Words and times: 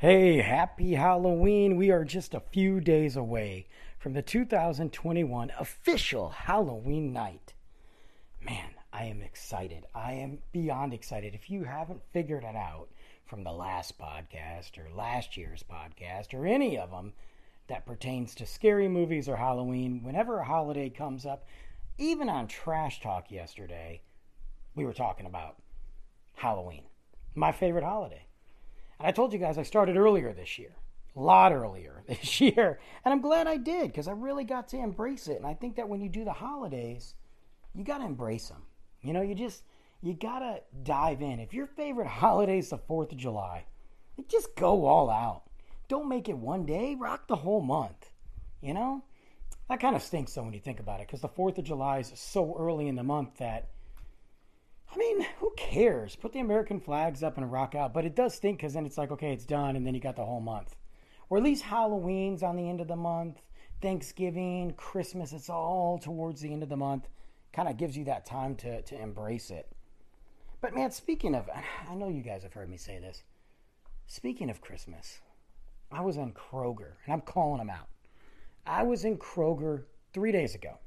Hey, 0.00 0.38
happy 0.38 0.94
Halloween. 0.94 1.76
We 1.76 1.90
are 1.90 2.04
just 2.04 2.32
a 2.32 2.40
few 2.40 2.80
days 2.80 3.16
away 3.16 3.66
from 3.98 4.14
the 4.14 4.22
2021 4.22 5.52
official 5.58 6.30
Halloween 6.30 7.12
night. 7.12 7.52
Man, 8.40 8.70
I 8.94 9.04
am 9.04 9.20
excited. 9.20 9.84
I 9.94 10.14
am 10.14 10.38
beyond 10.52 10.94
excited. 10.94 11.34
If 11.34 11.50
you 11.50 11.64
haven't 11.64 12.00
figured 12.14 12.44
it 12.44 12.56
out 12.56 12.88
from 13.26 13.44
the 13.44 13.52
last 13.52 13.98
podcast 13.98 14.78
or 14.78 14.88
last 14.96 15.36
year's 15.36 15.62
podcast 15.70 16.32
or 16.32 16.46
any 16.46 16.78
of 16.78 16.90
them 16.90 17.12
that 17.66 17.84
pertains 17.84 18.34
to 18.36 18.46
scary 18.46 18.88
movies 18.88 19.28
or 19.28 19.36
Halloween, 19.36 20.02
whenever 20.02 20.38
a 20.38 20.46
holiday 20.46 20.88
comes 20.88 21.26
up, 21.26 21.44
even 21.98 22.30
on 22.30 22.48
Trash 22.48 23.02
Talk 23.02 23.30
yesterday, 23.30 24.00
we 24.74 24.86
were 24.86 24.94
talking 24.94 25.26
about 25.26 25.56
Halloween, 26.36 26.84
my 27.34 27.52
favorite 27.52 27.84
holiday. 27.84 28.24
And 29.00 29.08
I 29.08 29.12
told 29.12 29.32
you 29.32 29.38
guys 29.38 29.56
I 29.56 29.62
started 29.62 29.96
earlier 29.96 30.34
this 30.34 30.58
year, 30.58 30.76
a 31.16 31.20
lot 31.20 31.52
earlier 31.52 32.02
this 32.08 32.40
year. 32.40 32.78
And 33.02 33.12
I'm 33.12 33.22
glad 33.22 33.46
I 33.46 33.56
did 33.56 33.88
because 33.88 34.06
I 34.06 34.12
really 34.12 34.44
got 34.44 34.68
to 34.68 34.76
embrace 34.76 35.26
it. 35.26 35.38
And 35.38 35.46
I 35.46 35.54
think 35.54 35.76
that 35.76 35.88
when 35.88 36.02
you 36.02 36.10
do 36.10 36.24
the 36.24 36.32
holidays, 36.34 37.14
you 37.74 37.82
got 37.82 37.98
to 37.98 38.04
embrace 38.04 38.48
them. 38.48 38.62
You 39.00 39.14
know, 39.14 39.22
you 39.22 39.34
just, 39.34 39.64
you 40.02 40.12
got 40.12 40.40
to 40.40 40.60
dive 40.82 41.22
in. 41.22 41.40
If 41.40 41.54
your 41.54 41.66
favorite 41.66 42.08
holiday 42.08 42.58
is 42.58 42.68
the 42.68 42.78
4th 42.78 43.12
of 43.12 43.18
July, 43.18 43.64
just 44.28 44.54
go 44.54 44.84
all 44.84 45.08
out. 45.08 45.44
Don't 45.88 46.08
make 46.08 46.28
it 46.28 46.36
one 46.36 46.66
day, 46.66 46.94
rock 46.94 47.26
the 47.26 47.36
whole 47.36 47.62
month. 47.62 48.12
You 48.60 48.74
know? 48.74 49.02
That 49.70 49.80
kind 49.80 49.96
of 49.96 50.02
stinks 50.02 50.34
though 50.34 50.42
when 50.42 50.52
you 50.52 50.60
think 50.60 50.80
about 50.80 51.00
it 51.00 51.06
because 51.06 51.22
the 51.22 51.28
4th 51.28 51.56
of 51.56 51.64
July 51.64 52.00
is 52.00 52.12
so 52.16 52.54
early 52.58 52.86
in 52.86 52.96
the 52.96 53.02
month 53.02 53.38
that 53.38 53.70
I 54.92 54.96
mean, 54.96 55.26
who 55.38 55.52
cares? 55.56 56.16
Put 56.16 56.32
the 56.32 56.40
American 56.40 56.80
flags 56.80 57.22
up 57.22 57.36
and 57.36 57.50
rock 57.50 57.74
out. 57.74 57.94
But 57.94 58.04
it 58.04 58.16
does 58.16 58.34
stink 58.34 58.58
because 58.58 58.74
then 58.74 58.86
it's 58.86 58.98
like, 58.98 59.12
okay, 59.12 59.32
it's 59.32 59.44
done, 59.46 59.76
and 59.76 59.86
then 59.86 59.94
you 59.94 60.00
got 60.00 60.16
the 60.16 60.24
whole 60.24 60.40
month. 60.40 60.74
Or 61.28 61.38
at 61.38 61.44
least 61.44 61.62
Halloween's 61.62 62.42
on 62.42 62.56
the 62.56 62.68
end 62.68 62.80
of 62.80 62.88
the 62.88 62.96
month, 62.96 63.40
Thanksgiving, 63.80 64.74
Christmas, 64.76 65.32
it's 65.32 65.48
all 65.48 65.98
towards 65.98 66.40
the 66.40 66.52
end 66.52 66.62
of 66.62 66.68
the 66.68 66.76
month. 66.76 67.08
Kind 67.52 67.68
of 67.68 67.76
gives 67.76 67.96
you 67.96 68.04
that 68.04 68.26
time 68.26 68.56
to, 68.56 68.82
to 68.82 69.00
embrace 69.00 69.50
it. 69.50 69.68
But 70.60 70.74
man, 70.74 70.90
speaking 70.90 71.34
of, 71.34 71.48
I 71.88 71.94
know 71.94 72.08
you 72.08 72.22
guys 72.22 72.42
have 72.42 72.52
heard 72.52 72.68
me 72.68 72.76
say 72.76 72.98
this. 72.98 73.22
Speaking 74.06 74.50
of 74.50 74.60
Christmas, 74.60 75.20
I 75.92 76.00
was 76.02 76.16
in 76.16 76.32
Kroger, 76.32 76.92
and 77.04 77.12
I'm 77.12 77.20
calling 77.20 77.58
them 77.58 77.70
out. 77.70 77.88
I 78.66 78.82
was 78.82 79.04
in 79.04 79.18
Kroger 79.18 79.84
three 80.12 80.32
days 80.32 80.54
ago. 80.54 80.78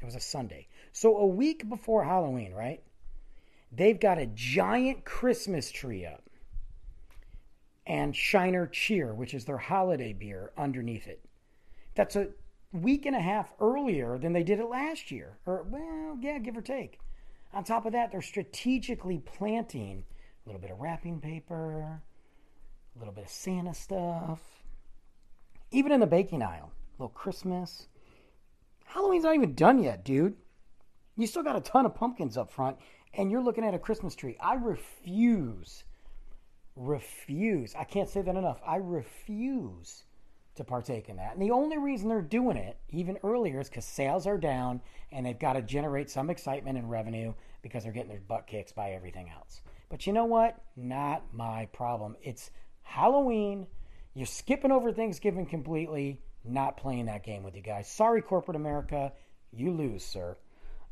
It 0.00 0.04
was 0.04 0.14
a 0.14 0.20
Sunday. 0.20 0.68
So 0.92 1.16
a 1.18 1.26
week 1.26 1.68
before 1.68 2.04
Halloween, 2.04 2.52
right? 2.52 2.80
They've 3.70 3.98
got 3.98 4.18
a 4.18 4.26
giant 4.26 5.04
Christmas 5.04 5.70
tree 5.70 6.06
up 6.06 6.22
and 7.86 8.14
Shiner 8.14 8.66
Cheer, 8.66 9.14
which 9.14 9.34
is 9.34 9.44
their 9.44 9.58
holiday 9.58 10.12
beer, 10.12 10.52
underneath 10.56 11.06
it. 11.06 11.24
That's 11.94 12.16
a 12.16 12.28
week 12.72 13.06
and 13.06 13.16
a 13.16 13.20
half 13.20 13.52
earlier 13.60 14.18
than 14.18 14.32
they 14.32 14.42
did 14.42 14.60
it 14.60 14.66
last 14.68 15.10
year. 15.10 15.38
Or, 15.46 15.64
well, 15.68 16.18
yeah, 16.20 16.38
give 16.38 16.56
or 16.56 16.62
take. 16.62 17.00
On 17.54 17.64
top 17.64 17.86
of 17.86 17.92
that, 17.92 18.12
they're 18.12 18.20
strategically 18.20 19.18
planting 19.18 20.04
a 20.44 20.48
little 20.48 20.60
bit 20.60 20.70
of 20.70 20.78
wrapping 20.78 21.20
paper, 21.20 21.80
a 21.80 22.98
little 22.98 23.14
bit 23.14 23.24
of 23.24 23.30
Santa 23.30 23.72
stuff, 23.72 24.40
even 25.70 25.92
in 25.92 26.00
the 26.00 26.06
baking 26.06 26.42
aisle, 26.42 26.70
a 26.98 27.02
little 27.02 27.14
Christmas. 27.14 27.88
Halloween's 28.84 29.24
not 29.24 29.34
even 29.34 29.54
done 29.54 29.82
yet, 29.82 30.04
dude. 30.04 30.36
You 31.16 31.26
still 31.26 31.42
got 31.42 31.56
a 31.56 31.60
ton 31.60 31.86
of 31.86 31.94
pumpkins 31.94 32.36
up 32.36 32.50
front, 32.50 32.76
and 33.14 33.30
you're 33.30 33.42
looking 33.42 33.64
at 33.64 33.74
a 33.74 33.78
Christmas 33.78 34.14
tree. 34.14 34.36
I 34.40 34.54
refuse, 34.54 35.84
refuse. 36.76 37.74
I 37.74 37.84
can't 37.84 38.08
say 38.08 38.22
that 38.22 38.36
enough. 38.36 38.60
I 38.66 38.76
refuse 38.76 40.04
to 40.58 40.64
partake 40.64 41.08
in 41.08 41.16
that. 41.16 41.32
And 41.32 41.42
the 41.42 41.52
only 41.52 41.78
reason 41.78 42.08
they're 42.08 42.20
doing 42.20 42.56
it 42.56 42.76
even 42.90 43.16
earlier 43.22 43.60
is 43.60 43.68
because 43.68 43.84
sales 43.84 44.26
are 44.26 44.38
down 44.38 44.80
and 45.12 45.24
they've 45.24 45.38
got 45.38 45.54
to 45.54 45.62
generate 45.62 46.10
some 46.10 46.30
excitement 46.30 46.76
and 46.76 46.90
revenue 46.90 47.32
because 47.62 47.84
they're 47.84 47.92
getting 47.92 48.10
their 48.10 48.20
butt 48.20 48.46
kicks 48.46 48.72
by 48.72 48.90
everything 48.90 49.30
else. 49.30 49.62
But 49.88 50.06
you 50.06 50.12
know 50.12 50.26
what? 50.26 50.60
Not 50.76 51.22
my 51.32 51.66
problem. 51.66 52.16
It's 52.22 52.50
Halloween. 52.82 53.66
You're 54.14 54.26
skipping 54.26 54.72
over 54.72 54.92
Thanksgiving 54.92 55.46
completely, 55.46 56.20
not 56.44 56.76
playing 56.76 57.06
that 57.06 57.24
game 57.24 57.42
with 57.42 57.54
you 57.54 57.62
guys. 57.62 57.88
Sorry, 57.88 58.20
corporate 58.20 58.56
America. 58.56 59.12
You 59.52 59.70
lose, 59.70 60.04
sir. 60.04 60.36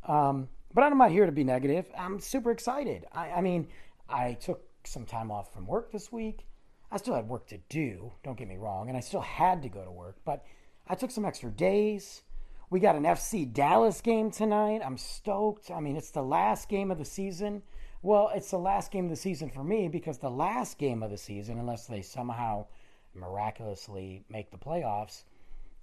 Um, 0.06 0.48
but 0.76 0.84
I'm 0.84 0.98
not 0.98 1.10
here 1.10 1.24
to 1.24 1.32
be 1.32 1.42
negative. 1.42 1.86
I'm 1.98 2.20
super 2.20 2.50
excited. 2.50 3.06
I, 3.10 3.30
I 3.30 3.40
mean, 3.40 3.68
I 4.10 4.34
took 4.34 4.60
some 4.84 5.06
time 5.06 5.30
off 5.30 5.50
from 5.50 5.66
work 5.66 5.90
this 5.90 6.12
week. 6.12 6.46
I 6.92 6.98
still 6.98 7.14
had 7.14 7.26
work 7.26 7.46
to 7.48 7.58
do, 7.70 8.12
don't 8.22 8.36
get 8.36 8.46
me 8.46 8.58
wrong, 8.58 8.90
and 8.90 8.96
I 8.96 9.00
still 9.00 9.22
had 9.22 9.62
to 9.62 9.70
go 9.70 9.82
to 9.82 9.90
work, 9.90 10.16
but 10.26 10.44
I 10.86 10.94
took 10.94 11.10
some 11.10 11.24
extra 11.24 11.50
days. 11.50 12.24
We 12.68 12.78
got 12.78 12.94
an 12.94 13.04
FC 13.04 13.50
Dallas 13.50 14.02
game 14.02 14.30
tonight. 14.30 14.82
I'm 14.84 14.98
stoked. 14.98 15.70
I 15.70 15.80
mean, 15.80 15.96
it's 15.96 16.10
the 16.10 16.22
last 16.22 16.68
game 16.68 16.90
of 16.90 16.98
the 16.98 17.06
season. 17.06 17.62
Well, 18.02 18.30
it's 18.34 18.50
the 18.50 18.58
last 18.58 18.92
game 18.92 19.06
of 19.06 19.10
the 19.10 19.16
season 19.16 19.48
for 19.48 19.64
me 19.64 19.88
because 19.88 20.18
the 20.18 20.28
last 20.28 20.76
game 20.76 21.02
of 21.02 21.10
the 21.10 21.16
season, 21.16 21.58
unless 21.58 21.86
they 21.86 22.02
somehow 22.02 22.66
miraculously 23.14 24.24
make 24.28 24.50
the 24.50 24.58
playoffs, 24.58 25.24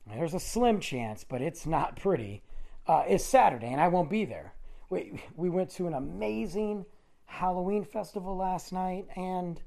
there's 0.06 0.36
a 0.36 0.40
slim 0.40 0.80
chance, 0.80 1.24
but 1.24 1.42
it's 1.42 1.66
not 1.66 2.00
pretty, 2.00 2.44
uh, 2.86 3.06
is 3.10 3.26
Saturday, 3.26 3.72
and 3.72 3.82
I 3.82 3.88
won't 3.88 4.12
be 4.12 4.26
there. 4.26 4.54
We, 4.94 5.20
we 5.36 5.50
went 5.50 5.72
to 5.72 5.88
an 5.88 5.96
amazing 5.96 6.86
Halloween 7.26 7.84
festival 7.84 8.38
last 8.38 8.72
night, 8.72 9.08
and 9.16 9.60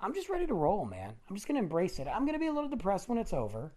I'm 0.00 0.12
just 0.12 0.28
ready 0.28 0.44
to 0.48 0.54
roll, 0.54 0.84
man. 0.84 1.14
I'm 1.30 1.36
just 1.36 1.46
going 1.46 1.54
to 1.54 1.62
embrace 1.62 2.00
it. 2.00 2.08
I'm 2.08 2.24
going 2.24 2.32
to 2.32 2.40
be 2.40 2.48
a 2.48 2.52
little 2.52 2.68
depressed 2.68 3.08
when 3.08 3.16
it's 3.16 3.32
over, 3.32 3.72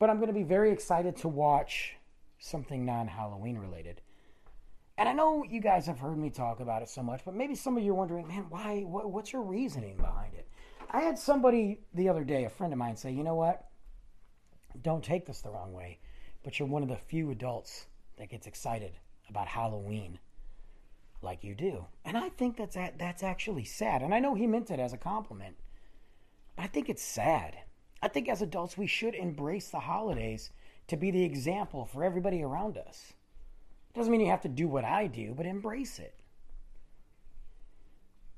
but 0.00 0.10
I'm 0.10 0.16
going 0.16 0.26
to 0.26 0.34
be 0.34 0.42
very 0.42 0.72
excited 0.72 1.14
to 1.18 1.28
watch 1.28 1.94
something 2.40 2.84
non 2.84 3.06
Halloween 3.06 3.56
related. 3.56 4.00
And 4.98 5.08
I 5.08 5.12
know 5.12 5.44
you 5.44 5.60
guys 5.60 5.86
have 5.86 6.00
heard 6.00 6.18
me 6.18 6.30
talk 6.30 6.58
about 6.58 6.82
it 6.82 6.88
so 6.88 7.04
much, 7.04 7.20
but 7.24 7.36
maybe 7.36 7.54
some 7.54 7.76
of 7.76 7.84
you 7.84 7.92
are 7.92 7.94
wondering, 7.94 8.26
man, 8.26 8.46
why? 8.48 8.80
What, 8.80 9.08
what's 9.12 9.32
your 9.32 9.42
reasoning 9.42 9.96
behind 9.96 10.34
it? 10.34 10.48
I 10.90 11.02
had 11.02 11.20
somebody 11.20 11.82
the 11.94 12.08
other 12.08 12.24
day, 12.24 12.46
a 12.46 12.50
friend 12.50 12.72
of 12.72 12.80
mine, 12.80 12.96
say, 12.96 13.12
you 13.12 13.22
know 13.22 13.36
what? 13.36 13.68
Don't 14.82 15.04
take 15.04 15.24
this 15.24 15.42
the 15.42 15.50
wrong 15.50 15.72
way, 15.72 16.00
but 16.42 16.58
you're 16.58 16.66
one 16.66 16.82
of 16.82 16.88
the 16.88 16.96
few 16.96 17.30
adults 17.30 17.86
that 18.18 18.28
gets 18.28 18.48
excited 18.48 18.98
about 19.28 19.48
Halloween 19.48 20.18
like 21.22 21.44
you 21.44 21.54
do. 21.54 21.86
And 22.04 22.16
I 22.16 22.28
think 22.30 22.56
that's 22.56 22.76
that's 22.76 23.22
actually 23.22 23.64
sad. 23.64 24.02
And 24.02 24.14
I 24.14 24.20
know 24.20 24.34
he 24.34 24.46
meant 24.46 24.70
it 24.70 24.80
as 24.80 24.92
a 24.92 24.98
compliment. 24.98 25.56
But 26.54 26.64
I 26.64 26.66
think 26.68 26.88
it's 26.88 27.02
sad. 27.02 27.56
I 28.02 28.08
think 28.08 28.28
as 28.28 28.42
adults 28.42 28.78
we 28.78 28.86
should 28.86 29.14
embrace 29.14 29.68
the 29.68 29.80
holidays 29.80 30.50
to 30.88 30.96
be 30.96 31.10
the 31.10 31.24
example 31.24 31.86
for 31.86 32.04
everybody 32.04 32.42
around 32.42 32.78
us. 32.78 33.12
It 33.90 33.98
Doesn't 33.98 34.12
mean 34.12 34.20
you 34.20 34.30
have 34.30 34.42
to 34.42 34.48
do 34.48 34.68
what 34.68 34.84
I 34.84 35.06
do, 35.06 35.34
but 35.34 35.46
embrace 35.46 35.98
it. 35.98 36.14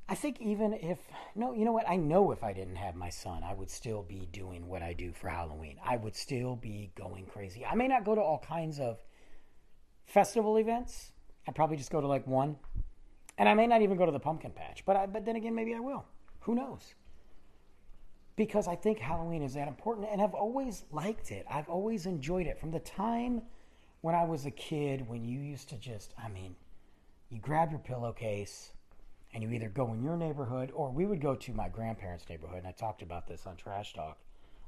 I 0.09 0.15
think 0.15 0.41
even 0.41 0.73
if 0.73 0.99
no, 1.35 1.53
you 1.53 1.67
know 1.67 1.73
what? 1.73 1.89
I 1.89 1.97
know 1.97 2.31
if 2.31 2.43
I 2.43 2.55
didn't 2.55 2.77
have 2.77 2.95
my 2.95 3.11
son, 3.11 3.43
I 3.43 3.53
would 3.53 3.71
still 3.71 4.03
be 4.03 4.27
doing 4.33 4.67
what 4.67 4.83
I 4.83 4.95
do 4.95 5.13
for 5.13 5.29
Halloween. 5.29 5.77
I 5.85 5.97
would 5.97 6.17
still 6.17 6.57
be 6.57 6.91
going 6.95 7.27
crazy. 7.27 7.67
I 7.67 7.75
may 7.75 7.89
not 7.89 8.05
go 8.05 8.15
to 8.15 8.21
all 8.21 8.39
kinds 8.39 8.81
of 8.81 9.03
festival 10.09 10.57
events. 10.59 11.13
I'd 11.47 11.55
probably 11.55 11.77
just 11.77 11.91
go 11.91 12.01
to 12.01 12.07
like 12.07 12.27
one. 12.27 12.57
And 13.37 13.49
I 13.49 13.55
may 13.55 13.67
not 13.67 13.83
even 13.83 13.97
go 13.97 14.07
to 14.07 14.11
the 14.11 14.19
pumpkin 14.19 14.51
patch, 14.51 14.85
but 14.85 14.97
I, 14.97 15.07
but 15.07 15.25
then 15.25 15.37
again 15.37 15.55
maybe 15.55 15.75
I 15.75 15.81
will. 15.81 16.05
Who 16.41 16.55
knows? 16.55 16.95
Because 18.35 18.67
I 18.67 18.75
think 18.75 18.99
Halloween 18.99 19.43
is 19.43 19.55
that 19.55 19.69
important 19.69 20.09
and 20.11 20.21
I've 20.21 20.35
always 20.35 20.85
liked 20.91 21.31
it. 21.31 21.47
I've 21.49 21.69
always 21.69 22.07
enjoyed 22.07 22.47
it 22.47 22.59
from 22.59 22.71
the 22.71 22.81
time 22.81 23.43
when 24.01 24.15
I 24.15 24.25
was 24.25 24.47
a 24.47 24.51
kid 24.51 25.09
when 25.09 25.25
you 25.25 25.41
used 25.41 25.69
to 25.71 25.77
just 25.77 26.15
I 26.23 26.29
mean, 26.29 26.57
you 27.31 27.39
grab 27.41 27.71
your 27.71 27.81
pillowcase 27.81 28.73
and 29.35 29.43
you 29.43 29.51
either 29.51 29.69
go 29.69 29.93
in 29.93 30.03
your 30.03 30.17
neighborhood 30.17 30.73
or 30.75 30.91
we 30.91 31.07
would 31.07 31.21
go 31.21 31.35
to 31.35 31.53
my 31.53 31.69
grandparents' 31.69 32.29
neighborhood 32.29 32.59
and 32.59 32.67
I 32.67 32.73
talked 32.73 33.03
about 33.03 33.27
this 33.27 33.47
on 33.47 33.57
Trash 33.57 33.93
Talk 33.93 34.19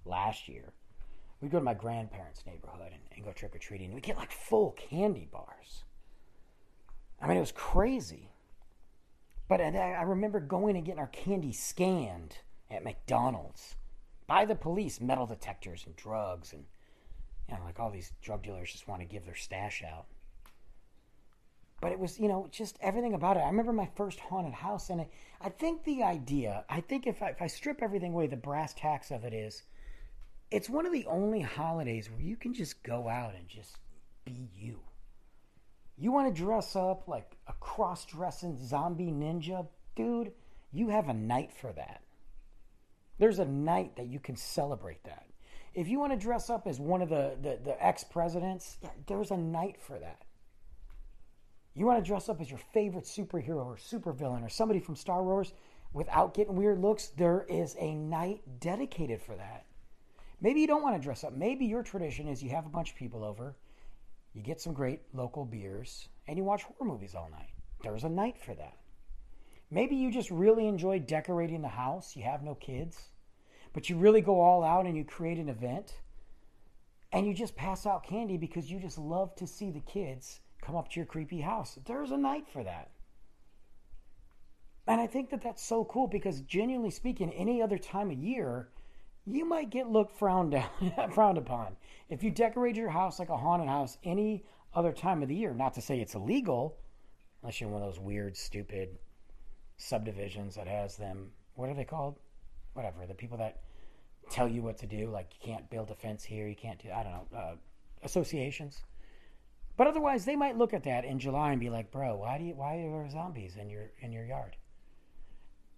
last 0.05 0.49
year. 0.49 0.73
We'd 1.41 1.51
go 1.51 1.59
to 1.59 1.65
my 1.65 1.75
grandparents' 1.75 2.45
neighborhood 2.47 2.93
and, 2.93 3.03
and 3.15 3.25
go 3.25 3.33
trick 3.33 3.55
or 3.55 3.59
treating. 3.59 3.87
And 3.87 3.95
We'd 3.95 4.03
get 4.03 4.17
like 4.17 4.31
full 4.31 4.73
candy 4.73 5.29
bars. 5.31 5.85
I 7.21 7.27
mean, 7.27 7.37
it 7.37 7.41
was 7.41 7.53
crazy. 7.53 8.31
But 9.49 9.61
I, 9.61 9.95
I 9.99 10.03
remember 10.03 10.39
going 10.39 10.77
and 10.77 10.85
getting 10.85 11.01
our 11.01 11.09
candy 11.09 11.53
scanned 11.53 12.39
at 12.71 12.85
McDonald's 12.85 13.75
by 14.27 14.45
the 14.45 14.55
police, 14.55 15.01
metal 15.01 15.27
detectors 15.27 15.83
and 15.87 15.97
drugs, 15.97 16.53
and 16.53 16.65
you 17.49 17.57
know, 17.57 17.65
like 17.65 17.81
all 17.81 17.91
these 17.91 18.13
drug 18.23 18.45
dealers 18.45 18.71
just 18.71 18.87
want 18.87 19.01
to 19.01 19.07
give 19.07 19.25
their 19.25 19.35
stash 19.35 19.83
out. 19.83 20.07
But 21.81 21.93
it 21.93 21.99
was, 21.99 22.21
you 22.21 22.29
know, 22.29 22.47
just 22.53 22.79
everything 22.81 23.15
about 23.15 23.39
it. 23.39 23.41
I 23.41 23.47
remember 23.47 23.73
my 23.73 23.89
first 23.97 24.21
haunted 24.21 24.53
house, 24.53 24.91
and 24.91 25.01
I, 25.01 25.09
I 25.41 25.49
think 25.49 25.83
the 25.83 26.03
idea, 26.03 26.65
I 26.69 26.81
think 26.81 27.07
if 27.07 27.23
I, 27.23 27.31
if 27.31 27.43
I 27.43 27.47
strip 27.47 27.83
everything 27.83 28.13
away, 28.13 28.27
the 28.27 28.37
brass 28.37 28.75
tacks 28.75 29.11
of 29.11 29.25
it 29.25 29.33
is, 29.33 29.63
it's 30.51 30.69
one 30.69 30.87
of 30.87 30.93
the 30.93 31.07
only 31.07 31.41
holidays 31.41 32.11
where 32.11 32.21
you 32.21 32.37
can 32.37 32.55
just 32.55 32.83
go 32.83 33.09
out 33.09 33.35
and 33.35 33.49
just 33.49 33.77
be 34.25 34.51
you. 34.55 34.81
You 35.97 36.13
want 36.13 36.35
to 36.35 36.43
dress 36.43 36.75
up 36.77 37.07
like 37.07 37.37
a 37.47 37.53
cross 37.55 38.05
dressing 38.05 38.59
zombie 38.59 39.13
ninja? 39.13 39.67
Dude, 39.95 40.33
you 40.73 40.89
have 40.89 41.09
a 41.09 41.15
night 41.15 41.53
for 41.53 41.73
that. 41.73 42.03
There's 43.19 43.39
a 43.39 43.45
night 43.45 43.97
that 43.97 44.07
you 44.07 44.19
can 44.19 44.35
celebrate 44.37 45.05
that. 45.05 45.27
If 45.75 45.89
you 45.89 46.01
want 46.01 46.13
to 46.13 46.19
dress 46.19 46.51
up 46.51 46.67
as 46.67 46.81
one 46.81 47.03
of 47.03 47.11
the, 47.11 47.37
the, 47.41 47.61
the 47.63 47.85
ex 47.85 48.03
presidents, 48.03 48.79
yeah, 48.83 48.91
there's 49.07 49.31
a 49.31 49.37
night 49.37 49.77
for 49.81 49.99
that. 49.99 50.23
You 51.75 51.87
want 51.87 52.03
to 52.03 52.09
dress 52.09 52.29
up 52.29 52.41
as 52.41 52.51
your 52.51 52.61
favorite 52.73 53.05
superhero 53.05 53.65
or 53.65 53.77
supervillain 53.77 54.45
or 54.45 54.49
somebody 54.49 54.81
from 54.81 54.97
Star 54.97 55.23
Wars 55.23 55.53
without 55.93 56.35
getting 56.35 56.57
weird 56.57 56.81
looks, 56.81 57.09
there 57.09 57.45
is 57.49 57.77
a 57.79 57.95
night 57.95 58.43
dedicated 58.59 59.23
for 59.23 59.37
that. 59.37 59.67
Maybe 60.41 60.61
you 60.61 60.67
don't 60.67 60.83
want 60.83 60.97
to 60.97 61.03
dress 61.03 61.25
up. 61.25 61.35
Maybe 61.35 61.67
your 61.67 61.83
tradition 61.83 62.29
is 62.29 62.43
you 62.43 62.51
have 62.51 62.67
a 62.67 62.71
bunch 62.71 62.91
of 62.91 62.97
people 62.97 63.25
over, 63.25 63.57
you 64.33 64.43
get 64.43 64.61
some 64.61 64.73
great 64.73 65.01
local 65.13 65.45
beers, 65.45 66.09
and 66.27 66.39
you 66.39 66.45
watch 66.45 66.63
horror 66.63 66.89
movies 66.91 67.15
all 67.15 67.29
night. 67.31 67.51
There's 67.83 68.05
a 68.05 68.09
night 68.09 68.37
for 68.39 68.55
that. 68.55 68.77
Maybe 69.71 69.97
you 69.97 70.11
just 70.11 70.31
really 70.31 70.67
enjoy 70.67 70.99
decorating 71.01 71.63
the 71.63 71.69
house, 71.69 72.17
you 72.17 72.25
have 72.25 72.43
no 72.43 72.55
kids, 72.55 73.11
but 73.73 73.89
you 73.89 73.97
really 73.97 74.21
go 74.21 74.41
all 74.41 74.65
out 74.65 74.87
and 74.87 74.97
you 74.97 75.05
create 75.05 75.39
an 75.39 75.49
event 75.49 76.01
and 77.13 77.27
you 77.27 77.35
just 77.35 77.57
pass 77.57 77.87
out 77.87 78.07
candy 78.07 78.37
because 78.37 78.71
you 78.71 78.79
just 78.79 78.99
love 78.99 79.35
to 79.37 79.47
see 79.47 79.71
the 79.71 79.81
kids 79.81 80.41
come 80.63 80.77
up 80.77 80.89
to 80.91 81.01
your 81.01 81.07
creepy 81.07 81.41
house. 81.41 81.79
There's 81.87 82.11
a 82.11 82.17
night 82.17 82.47
for 82.53 82.63
that. 82.65 82.91
And 84.87 85.01
I 85.01 85.07
think 85.07 85.31
that 85.31 85.43
that's 85.43 85.65
so 85.65 85.85
cool 85.85 86.09
because, 86.09 86.41
genuinely 86.43 86.91
speaking, 86.91 87.33
any 87.33 87.63
other 87.63 87.79
time 87.79 88.11
of 88.11 88.19
year, 88.19 88.71
you 89.27 89.45
might 89.45 89.71
get 89.71 89.89
looked 89.89 90.17
frowned 90.19 90.53
down, 90.53 90.71
frowned 91.15 91.39
upon. 91.39 91.77
If 92.09 92.23
you 92.23 92.31
decorate 92.31 92.77
your 92.77 92.91
house 92.91 93.19
like 93.19 93.29
a 93.29 93.37
haunted 93.37 93.69
house 93.69 93.99
any 94.05 94.45
other 94.75 94.93
time 94.93 95.23
of 95.23 95.29
the 95.29 95.35
year, 95.35 95.55
not 95.55 95.75
to 95.75 95.81
say 95.81 96.01
it's 96.01 96.15
illegal, 96.15 96.77
unless 97.43 97.61
you're 97.61 97.69
in 97.69 97.75
one 97.75 97.83
of 97.83 97.93
those 97.93 98.01
weird, 98.01 98.37
stupid 98.37 98.99
subdivisions 99.77 100.55
that 100.55 100.67
has 100.67 100.97
them. 100.97 101.31
What 101.55 101.69
are 101.69 101.75
they 101.75 101.85
called? 101.85 102.19
Whatever. 102.75 103.07
The 103.07 103.15
people 103.15 103.39
that 103.39 103.61
tell 104.31 104.49
you 104.49 104.63
what 104.63 104.79
to 104.79 104.87
do, 104.87 105.11
like 105.11 105.33
you 105.41 105.53
can't 105.53 105.69
build 105.71 105.91
a 105.91 105.95
fence 105.95 106.23
here, 106.23 106.47
you 106.47 106.57
can't 106.57 106.81
do. 106.81 106.91
I 106.91 107.03
don't 107.03 107.13
know. 107.13 107.39
Uh, 107.39 107.55
associations. 108.03 108.83
But 109.77 109.87
otherwise, 109.87 110.25
they 110.25 110.37
might 110.37 110.59
look 110.59 110.75
at 110.75 110.85
that 110.85 111.05
in 111.05 111.19
July 111.19 111.53
and 111.53 111.61
be 111.61 111.71
like, 111.71 111.91
"Bro, 111.91 112.17
why 112.17 112.39
do 112.39 112.45
you 112.45 112.55
why 112.55 112.77
are 112.77 112.91
there 112.91 113.11
zombies 113.11 113.57
in 113.57 113.71
your 113.71 113.91
in 114.01 114.13
your 114.13 114.25
yard?" 114.25 114.57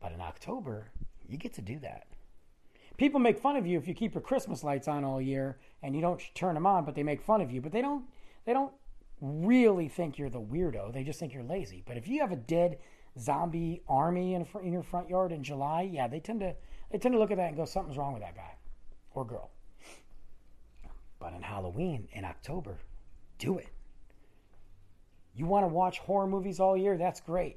But 0.00 0.12
in 0.12 0.20
October, 0.20 0.90
you 1.28 1.38
get 1.38 1.54
to 1.54 1.62
do 1.62 1.78
that. 1.80 2.06
People 2.96 3.20
make 3.20 3.38
fun 3.38 3.56
of 3.56 3.66
you 3.66 3.78
if 3.78 3.88
you 3.88 3.94
keep 3.94 4.14
your 4.14 4.20
Christmas 4.20 4.62
lights 4.62 4.88
on 4.88 5.04
all 5.04 5.20
year 5.20 5.58
and 5.82 5.94
you 5.94 6.00
don't 6.00 6.20
turn 6.34 6.54
them 6.54 6.66
on, 6.66 6.84
but 6.84 6.94
they 6.94 7.02
make 7.02 7.22
fun 7.22 7.40
of 7.40 7.50
you. 7.50 7.60
But 7.60 7.72
they 7.72 7.82
don't 7.82 8.04
they 8.44 8.52
don't 8.52 8.72
really 9.20 9.88
think 9.88 10.18
you're 10.18 10.30
the 10.30 10.40
weirdo. 10.40 10.92
They 10.92 11.04
just 11.04 11.18
think 11.18 11.32
you're 11.32 11.42
lazy. 11.42 11.82
But 11.86 11.96
if 11.96 12.08
you 12.08 12.20
have 12.20 12.32
a 12.32 12.36
dead 12.36 12.78
zombie 13.18 13.82
army 13.88 14.34
in, 14.34 14.46
in 14.62 14.72
your 14.72 14.82
front 14.82 15.08
yard 15.08 15.32
in 15.32 15.42
July, 15.42 15.82
yeah, 15.82 16.08
they 16.08 16.20
tend 16.20 16.40
to 16.40 16.54
they 16.90 16.98
tend 16.98 17.14
to 17.14 17.18
look 17.18 17.30
at 17.30 17.38
that 17.38 17.48
and 17.48 17.56
go, 17.56 17.64
something's 17.64 17.96
wrong 17.96 18.12
with 18.12 18.22
that 18.22 18.36
guy 18.36 18.56
or 19.14 19.24
girl. 19.24 19.50
But 21.18 21.32
in 21.34 21.42
Halloween 21.42 22.08
in 22.12 22.24
October, 22.24 22.78
do 23.38 23.58
it. 23.58 23.68
You 25.34 25.46
want 25.46 25.64
to 25.64 25.68
watch 25.68 25.98
horror 26.00 26.26
movies 26.26 26.60
all 26.60 26.76
year? 26.76 26.98
That's 26.98 27.20
great. 27.20 27.56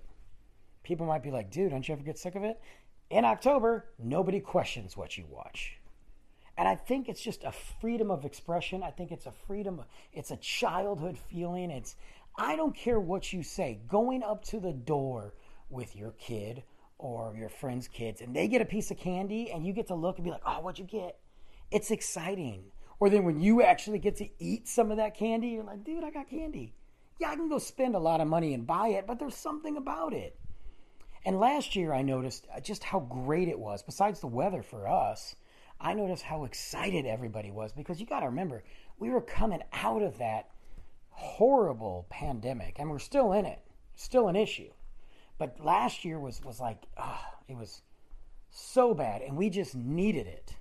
People 0.83 1.05
might 1.05 1.23
be 1.23 1.31
like, 1.31 1.51
dude, 1.51 1.71
don't 1.71 1.85
you 1.87 1.93
ever 1.93 2.03
get 2.03 2.17
sick 2.17 2.35
of 2.35 2.43
it? 2.43 2.61
In 3.09 3.25
October, 3.25 3.85
nobody 3.99 4.39
questions 4.39 4.97
what 4.97 5.17
you 5.17 5.25
watch. 5.29 5.77
And 6.57 6.67
I 6.67 6.75
think 6.75 7.09
it's 7.09 7.21
just 7.21 7.43
a 7.43 7.51
freedom 7.51 8.09
of 8.09 8.25
expression. 8.25 8.81
I 8.81 8.91
think 8.91 9.11
it's 9.11 9.25
a 9.25 9.31
freedom, 9.31 9.81
it's 10.13 10.31
a 10.31 10.37
childhood 10.37 11.17
feeling. 11.17 11.69
It's, 11.69 11.95
I 12.37 12.55
don't 12.55 12.75
care 12.75 12.99
what 12.99 13.33
you 13.33 13.43
say. 13.43 13.79
Going 13.87 14.23
up 14.23 14.43
to 14.45 14.59
the 14.59 14.73
door 14.73 15.33
with 15.69 15.95
your 15.95 16.11
kid 16.11 16.63
or 16.97 17.35
your 17.37 17.49
friend's 17.49 17.87
kids 17.87 18.21
and 18.21 18.35
they 18.35 18.47
get 18.47 18.61
a 18.61 18.65
piece 18.65 18.89
of 18.89 18.97
candy 18.97 19.51
and 19.51 19.65
you 19.65 19.73
get 19.73 19.87
to 19.87 19.95
look 19.95 20.17
and 20.17 20.23
be 20.23 20.31
like, 20.31 20.43
oh, 20.45 20.61
what'd 20.61 20.79
you 20.79 20.85
get? 20.85 21.19
It's 21.71 21.91
exciting. 21.91 22.63
Or 22.99 23.09
then 23.09 23.25
when 23.25 23.41
you 23.41 23.61
actually 23.61 23.99
get 23.99 24.15
to 24.17 24.29
eat 24.39 24.67
some 24.67 24.91
of 24.91 24.97
that 24.97 25.15
candy, 25.15 25.49
you're 25.49 25.63
like, 25.63 25.83
dude, 25.83 26.03
I 26.03 26.11
got 26.11 26.29
candy 26.29 26.73
yeah, 27.19 27.29
I 27.29 27.35
can 27.35 27.49
go 27.49 27.59
spend 27.59 27.95
a 27.95 27.99
lot 27.99 28.21
of 28.21 28.27
money 28.27 28.53
and 28.53 28.67
buy 28.67 28.89
it, 28.89 29.07
but 29.07 29.19
there's 29.19 29.35
something 29.35 29.77
about 29.77 30.13
it. 30.13 30.37
And 31.25 31.39
last 31.39 31.75
year, 31.75 31.91
I 31.91 32.03
noticed 32.03 32.45
uh, 32.55 32.59
just 32.59 32.83
how 32.83 32.99
great 32.99 33.47
it 33.47 33.57
was. 33.57 33.81
Besides 33.81 34.19
the 34.19 34.27
weather 34.27 34.61
for 34.61 34.87
us, 34.87 35.35
I 35.81 35.95
noticed 35.95 36.23
how 36.23 36.45
excited 36.45 37.07
everybody 37.07 37.49
was 37.49 37.73
because 37.73 37.99
you 37.99 38.05
got 38.05 38.19
to 38.19 38.27
remember, 38.27 38.63
we 38.99 39.09
were 39.09 39.21
coming 39.21 39.63
out 39.73 40.03
of 40.03 40.19
that 40.19 40.51
horrible 41.09 42.05
pandemic 42.09 42.77
and 42.77 42.89
we're 42.91 42.99
still 42.99 43.33
in 43.33 43.45
it, 43.45 43.59
still 43.95 44.27
an 44.27 44.35
issue. 44.35 44.69
But 45.39 45.59
last 45.59 46.05
year 46.05 46.19
was, 46.19 46.41
was 46.43 46.59
like, 46.59 46.83
oh, 46.95 47.25
it 47.47 47.57
was 47.57 47.81
so 48.51 48.93
bad 48.93 49.21
and 49.21 49.35
we 49.35 49.49
just 49.49 49.75
needed 49.75 50.27
it. 50.27 50.55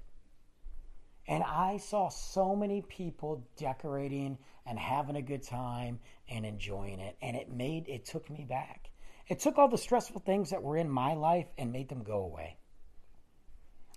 And 1.28 1.43
I 1.43 1.76
saw 1.76 2.08
so 2.08 2.56
many 2.56 2.82
people 2.82 3.46
decorating 3.56 4.38
and 4.67 4.78
having 4.78 5.17
a 5.17 5.22
good 5.22 5.43
time 5.43 6.00
and 6.28 6.44
enjoying 6.44 7.00
it. 7.00 7.17
And 7.22 7.37
it 7.37 7.50
made, 7.50 7.88
it 7.88 8.05
took 8.05 8.28
me 8.31 8.46
back. 8.49 8.90
It 9.28 9.38
took 9.38 9.58
all 9.58 9.68
the 9.68 9.78
stressful 9.78 10.20
things 10.20 10.50
that 10.50 10.62
were 10.62 10.76
in 10.76 10.88
my 10.88 11.14
life 11.14 11.46
and 11.56 11.72
made 11.72 11.88
them 11.88 12.02
go 12.02 12.18
away. 12.18 12.58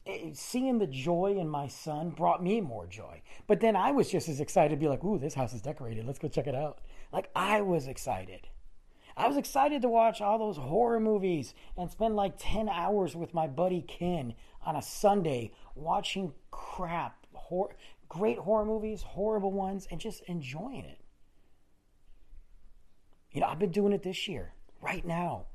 It, 0.05 0.37
seeing 0.37 0.77
the 0.77 0.87
joy 0.87 1.35
in 1.37 1.49
my 1.49 1.67
son 1.67 2.11
brought 2.11 2.41
me 2.41 2.61
more 2.61 2.87
joy. 2.87 3.21
But 3.45 3.59
then 3.59 3.75
I 3.75 3.91
was 3.91 4.09
just 4.09 4.29
as 4.29 4.39
excited 4.39 4.69
to 4.69 4.79
be 4.79 4.87
like, 4.87 5.03
ooh, 5.03 5.19
this 5.19 5.33
house 5.33 5.53
is 5.53 5.61
decorated. 5.61 6.05
Let's 6.05 6.19
go 6.19 6.29
check 6.29 6.47
it 6.47 6.55
out. 6.55 6.79
Like, 7.11 7.29
I 7.35 7.59
was 7.61 7.87
excited. 7.87 8.47
I 9.17 9.27
was 9.27 9.35
excited 9.35 9.81
to 9.81 9.89
watch 9.89 10.21
all 10.21 10.37
those 10.37 10.57
horror 10.57 10.99
movies 10.99 11.55
and 11.75 11.89
spend 11.89 12.15
like 12.15 12.35
10 12.37 12.69
hours 12.69 13.15
with 13.15 13.33
my 13.33 13.47
buddy 13.47 13.81
Ken 13.81 14.35
on 14.63 14.75
a 14.75 14.81
Sunday 14.81 15.51
watching 15.75 16.33
crap, 16.51 17.25
great 18.07 18.37
horror 18.37 18.65
movies, 18.65 19.01
horrible 19.01 19.51
ones, 19.51 19.87
and 19.89 19.99
just 19.99 20.21
enjoying 20.27 20.85
it. 20.85 20.99
You 23.31 23.41
know, 23.41 23.47
I've 23.47 23.59
been 23.59 23.71
doing 23.71 23.91
it 23.91 24.03
this 24.03 24.27
year, 24.27 24.53
right 24.87 25.05
now. 25.05 25.45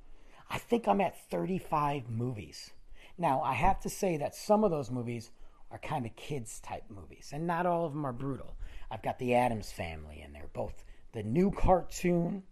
I 0.50 0.58
think 0.58 0.86
I'm 0.86 1.00
at 1.00 1.30
35 1.30 2.10
movies. 2.10 2.70
Now, 3.16 3.40
I 3.40 3.54
have 3.54 3.80
to 3.80 3.88
say 3.88 4.18
that 4.18 4.34
some 4.34 4.62
of 4.62 4.70
those 4.70 4.90
movies 4.90 5.30
are 5.70 5.78
kind 5.78 6.04
of 6.04 6.14
kids 6.16 6.60
type 6.60 6.84
movies, 6.90 7.30
and 7.32 7.46
not 7.46 7.64
all 7.64 7.86
of 7.86 7.94
them 7.94 8.04
are 8.04 8.12
brutal. 8.12 8.56
I've 8.90 9.02
got 9.02 9.18
the 9.18 9.34
Addams 9.34 9.72
family 9.72 10.22
in 10.22 10.34
there, 10.34 10.48
both 10.52 10.84
the 11.12 11.22
new 11.22 11.50
cartoon 11.50 12.42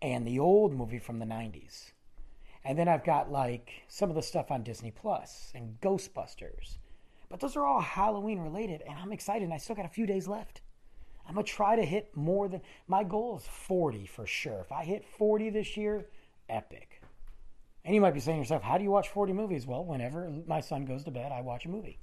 and 0.00 0.24
the 0.24 0.38
old 0.38 0.72
movie 0.72 1.00
from 1.00 1.18
the 1.18 1.26
90s. 1.26 1.90
And 2.64 2.78
then 2.78 2.86
I've 2.86 3.04
got 3.04 3.32
like 3.32 3.82
some 3.88 4.08
of 4.08 4.14
the 4.14 4.22
stuff 4.22 4.52
on 4.52 4.62
Disney 4.62 4.92
Plus 4.92 5.50
and 5.52 5.80
Ghostbusters. 5.80 6.78
But 7.28 7.40
those 7.40 7.56
are 7.56 7.66
all 7.66 7.80
Halloween 7.80 8.38
related, 8.38 8.82
and 8.88 8.96
I'm 8.96 9.10
excited. 9.10 9.42
And 9.42 9.54
I 9.54 9.56
still 9.56 9.74
got 9.74 9.84
a 9.84 9.88
few 9.88 10.06
days 10.06 10.28
left. 10.28 10.60
I'm 11.26 11.34
gonna 11.34 11.44
try 11.46 11.76
to 11.76 11.84
hit 11.84 12.16
more 12.16 12.48
than 12.48 12.60
my 12.88 13.04
goal 13.04 13.38
is 13.38 13.46
40 13.46 14.06
for 14.06 14.26
sure. 14.26 14.60
If 14.60 14.72
I 14.72 14.84
hit 14.84 15.04
40 15.04 15.50
this 15.50 15.76
year, 15.76 16.06
epic. 16.48 17.00
And 17.84 17.94
you 17.94 18.00
might 18.00 18.14
be 18.14 18.20
saying 18.20 18.38
to 18.38 18.42
yourself, 18.42 18.62
how 18.62 18.78
do 18.78 18.84
you 18.84 18.90
watch 18.90 19.08
40 19.08 19.32
movies? 19.32 19.66
Well, 19.66 19.84
whenever 19.84 20.30
my 20.46 20.60
son 20.60 20.84
goes 20.84 21.04
to 21.04 21.10
bed, 21.10 21.32
I 21.32 21.40
watch 21.40 21.64
a 21.64 21.68
movie. 21.68 21.98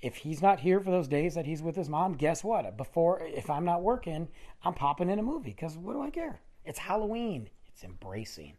If 0.00 0.16
he's 0.16 0.42
not 0.42 0.58
here 0.58 0.80
for 0.80 0.90
those 0.90 1.06
days 1.06 1.34
that 1.34 1.46
he's 1.46 1.62
with 1.62 1.76
his 1.76 1.88
mom, 1.88 2.14
guess 2.14 2.42
what? 2.42 2.76
Before, 2.76 3.20
if 3.20 3.48
I'm 3.48 3.64
not 3.64 3.82
working, 3.82 4.28
I'm 4.64 4.74
popping 4.74 5.10
in 5.10 5.20
a 5.20 5.22
movie 5.22 5.50
because 5.50 5.78
what 5.78 5.92
do 5.92 6.02
I 6.02 6.10
care? 6.10 6.40
It's 6.64 6.78
Halloween. 6.78 7.48
It's 7.68 7.84
embracing 7.84 8.56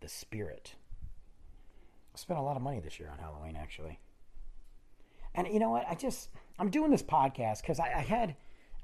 the 0.00 0.08
spirit. 0.08 0.74
I 2.14 2.18
spent 2.18 2.40
a 2.40 2.42
lot 2.42 2.56
of 2.56 2.62
money 2.62 2.80
this 2.80 2.98
year 2.98 3.10
on 3.10 3.18
Halloween, 3.18 3.56
actually. 3.56 3.98
And 5.34 5.46
you 5.48 5.58
know 5.58 5.70
what? 5.70 5.86
I 5.88 5.94
just 5.94 6.30
I'm 6.58 6.70
doing 6.70 6.90
this 6.90 7.02
podcast 7.02 7.60
because 7.60 7.78
I, 7.78 7.92
I, 7.98 8.02
had 8.02 8.36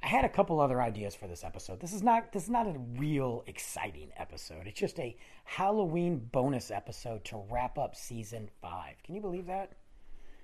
I 0.02 0.08
had 0.08 0.24
a 0.24 0.28
couple 0.28 0.60
other 0.60 0.80
ideas 0.80 1.14
for 1.14 1.26
this 1.26 1.42
episode. 1.42 1.80
This 1.80 1.92
is 1.92 2.02
not 2.02 2.32
this 2.32 2.44
is 2.44 2.50
not 2.50 2.66
a 2.66 2.78
real 2.96 3.42
exciting 3.46 4.10
episode. 4.16 4.66
It's 4.66 4.78
just 4.78 5.00
a 5.00 5.16
Halloween 5.44 6.28
bonus 6.32 6.70
episode 6.70 7.24
to 7.26 7.42
wrap 7.50 7.78
up 7.78 7.96
season 7.96 8.48
five. 8.60 9.02
Can 9.02 9.14
you 9.14 9.20
believe 9.20 9.46
that? 9.46 9.72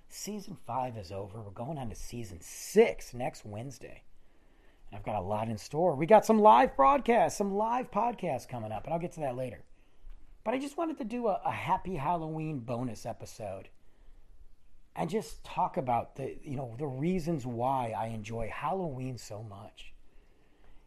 Season 0.08 0.56
five 0.66 0.96
is 0.96 1.12
over. 1.12 1.40
We're 1.40 1.50
going 1.50 1.78
on 1.78 1.88
to 1.90 1.94
season 1.94 2.38
six 2.40 3.14
next 3.14 3.44
Wednesday. 3.44 4.02
And 4.90 4.98
I've 4.98 5.04
got 5.04 5.16
a 5.16 5.26
lot 5.26 5.48
in 5.48 5.56
store. 5.56 5.94
We 5.94 6.06
got 6.06 6.26
some 6.26 6.40
live 6.40 6.76
broadcasts, 6.76 7.38
some 7.38 7.54
live 7.54 7.90
podcasts 7.90 8.48
coming 8.48 8.72
up, 8.72 8.84
and 8.84 8.92
I'll 8.92 9.00
get 9.00 9.12
to 9.12 9.20
that 9.20 9.36
later. 9.36 9.64
But 10.44 10.54
I 10.54 10.58
just 10.58 10.76
wanted 10.76 10.98
to 10.98 11.04
do 11.04 11.28
a, 11.28 11.40
a 11.44 11.52
happy 11.52 11.94
Halloween 11.94 12.58
bonus 12.58 13.06
episode 13.06 13.68
and 14.94 15.08
just 15.08 15.42
talk 15.44 15.76
about 15.76 16.16
the 16.16 16.36
you 16.42 16.56
know 16.56 16.74
the 16.78 16.86
reasons 16.86 17.46
why 17.46 17.94
I 17.96 18.06
enjoy 18.08 18.50
Halloween 18.52 19.18
so 19.18 19.42
much. 19.42 19.92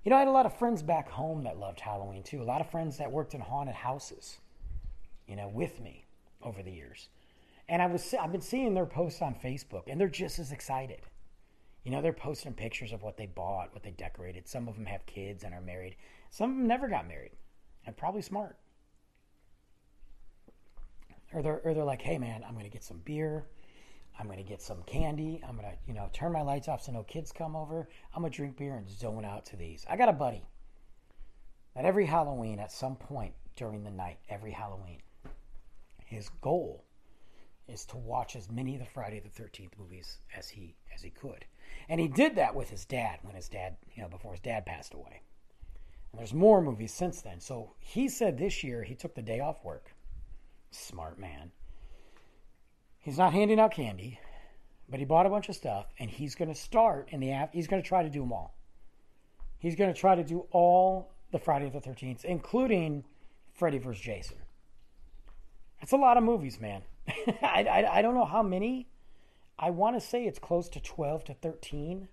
You 0.03 0.11
know, 0.11 0.17
I 0.17 0.19
had 0.19 0.27
a 0.27 0.31
lot 0.31 0.45
of 0.45 0.57
friends 0.57 0.83
back 0.83 1.09
home 1.09 1.43
that 1.45 1.57
loved 1.57 1.79
Halloween 1.79 2.21
too. 2.21 2.41
A 2.41 2.43
lot 2.43 2.61
of 2.61 2.69
friends 2.69 2.97
that 2.97 3.11
worked 3.11 3.33
in 3.33 3.41
haunted 3.41 3.75
houses, 3.75 4.37
you 5.27 5.35
know, 5.35 5.47
with 5.47 5.79
me 5.79 6.05
over 6.43 6.61
the 6.61 6.71
years. 6.71 7.09
And 7.67 7.81
I 7.81 7.87
was 7.87 8.13
I've 8.13 8.31
been 8.31 8.41
seeing 8.41 8.75
their 8.75 8.85
posts 8.85 9.21
on 9.21 9.33
Facebook 9.33 9.83
and 9.87 9.99
they're 9.99 10.07
just 10.07 10.37
as 10.37 10.51
excited. 10.51 11.01
You 11.83 11.91
know, 11.91 12.01
they're 12.01 12.13
posting 12.13 12.53
pictures 12.53 12.93
of 12.93 13.03
what 13.03 13.17
they 13.17 13.27
bought, 13.27 13.73
what 13.73 13.83
they 13.83 13.91
decorated. 13.91 14.47
Some 14.47 14.67
of 14.67 14.75
them 14.75 14.85
have 14.85 15.05
kids 15.05 15.43
and 15.43 15.53
are 15.53 15.61
married. 15.61 15.95
Some 16.31 16.51
of 16.51 16.57
them 16.57 16.67
never 16.67 16.87
got 16.87 17.07
married 17.07 17.31
and 17.85 17.95
probably 17.95 18.21
smart. 18.21 18.57
Or 21.33 21.41
they're, 21.41 21.61
or 21.63 21.73
they're 21.73 21.83
like, 21.83 22.01
hey 22.01 22.17
man, 22.17 22.43
I'm 22.43 22.53
going 22.53 22.65
to 22.65 22.71
get 22.71 22.83
some 22.83 23.01
beer. 23.05 23.45
I'm 24.19 24.27
to 24.29 24.43
get 24.43 24.61
some 24.61 24.81
candy. 24.83 25.41
I'm 25.47 25.57
to, 25.57 25.73
you 25.87 25.93
know, 25.93 26.09
turn 26.13 26.31
my 26.31 26.41
lights 26.41 26.67
off 26.67 26.83
so 26.83 26.91
no 26.91 27.03
kids 27.03 27.31
come 27.31 27.55
over. 27.55 27.89
I'm 28.15 28.23
to 28.23 28.29
drink 28.29 28.57
beer 28.57 28.75
and 28.75 28.89
zone 28.89 29.25
out 29.25 29.45
to 29.47 29.55
these. 29.55 29.85
I 29.89 29.97
got 29.97 30.09
a 30.09 30.13
buddy 30.13 30.45
that 31.75 31.85
every 31.85 32.05
Halloween, 32.05 32.59
at 32.59 32.71
some 32.71 32.95
point 32.95 33.33
during 33.55 33.83
the 33.83 33.91
night, 33.91 34.19
every 34.29 34.51
Halloween, 34.51 35.01
his 36.05 36.29
goal 36.41 36.85
is 37.67 37.85
to 37.85 37.97
watch 37.97 38.35
as 38.35 38.49
many 38.49 38.75
of 38.75 38.79
the 38.79 38.85
Friday 38.85 39.19
the 39.19 39.43
13th 39.43 39.77
movies 39.77 40.19
as 40.35 40.47
he 40.49 40.75
as 40.93 41.01
he 41.01 41.09
could. 41.09 41.45
And 41.89 41.99
he 41.99 42.07
did 42.07 42.35
that 42.35 42.55
with 42.55 42.69
his 42.69 42.85
dad 42.85 43.19
when 43.23 43.35
his 43.35 43.49
dad, 43.49 43.75
you 43.93 44.03
know, 44.03 44.09
before 44.09 44.31
his 44.31 44.41
dad 44.41 44.65
passed 44.65 44.93
away. 44.93 45.21
And 46.11 46.19
there's 46.19 46.33
more 46.33 46.61
movies 46.61 46.93
since 46.93 47.21
then. 47.21 47.39
So 47.39 47.73
he 47.79 48.07
said 48.07 48.37
this 48.37 48.63
year 48.63 48.83
he 48.83 48.95
took 48.95 49.15
the 49.15 49.21
day 49.21 49.39
off 49.39 49.63
work. 49.63 49.93
Smart 50.71 51.19
man. 51.19 51.51
He's 53.05 53.19
not 53.19 53.33
handing 53.33 53.59
out 53.59 53.71
candy, 53.71 54.19
but 54.89 54.97
he 54.97 55.05
bought 55.05 55.27
a 55.27 55.29
bunch 55.29 55.47
of 55.47 55.55
stuff 55.55 55.85
and 55.99 56.09
he's 56.09 56.33
going 56.33 56.47
to 56.47 56.59
start 56.59 57.09
in 57.11 57.19
the 57.19 57.33
app. 57.33 57.53
He's 57.53 57.67
going 57.67 57.79
to 57.79 57.87
try 57.87 58.01
to 58.01 58.09
do 58.09 58.21
them 58.21 58.33
all. 58.33 58.55
He's 59.59 59.75
going 59.75 59.93
to 59.93 59.99
try 59.99 60.15
to 60.15 60.23
do 60.23 60.47
all 60.49 61.11
the 61.31 61.37
Friday 61.37 61.69
the 61.69 61.79
13th, 61.79 62.25
including 62.25 63.03
Freddy 63.53 63.77
vs. 63.77 64.01
Jason. 64.01 64.37
That's 65.79 65.91
a 65.91 65.97
lot 65.97 66.17
of 66.17 66.23
movies, 66.23 66.59
man. 66.59 66.81
I, 67.43 67.67
I, 67.69 67.99
I, 67.99 68.01
don't 68.01 68.15
know 68.15 68.25
how 68.25 68.41
many. 68.41 68.87
I 69.59 69.69
want 69.69 69.95
to 69.95 70.01
say 70.01 70.25
it's 70.25 70.39
close 70.39 70.67
to 70.69 70.79
12 70.79 71.25
to 71.25 71.35
13, 71.35 72.07